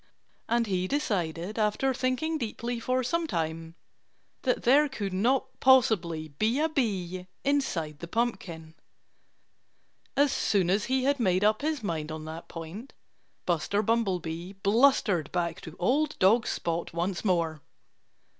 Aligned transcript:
And 0.49 0.65
he 0.65 0.87
decided, 0.87 1.59
after 1.59 1.93
thinking 1.93 2.39
deeply 2.39 2.79
for 2.79 3.03
some 3.03 3.27
time, 3.27 3.75
that 4.41 4.63
there 4.63 4.89
could 4.89 5.13
not 5.13 5.59
possibly 5.59 6.29
be 6.39 6.59
a 6.59 6.67
bee 6.67 7.27
inside 7.43 7.99
the 7.99 8.07
pumpkin. 8.07 8.73
As 10.17 10.31
soon 10.31 10.71
as 10.71 10.85
he 10.85 11.03
had 11.03 11.19
made 11.19 11.43
up 11.43 11.61
his 11.61 11.83
mind 11.83 12.11
on 12.11 12.25
that 12.25 12.47
point 12.47 12.93
Buster 13.45 13.83
Bumblebee 13.83 14.53
blustered 14.53 15.31
back 15.31 15.61
to 15.61 15.75
old 15.77 16.17
dog 16.17 16.47
Spot 16.47 16.91
once 16.93 17.23
more. 17.23 17.61